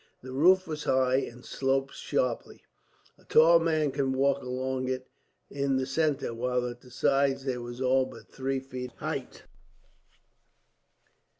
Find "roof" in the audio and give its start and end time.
0.33-0.65